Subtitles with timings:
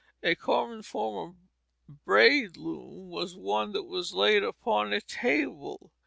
[0.23, 1.29] A common form
[1.87, 5.91] of braid loom was one that was laid upon a table.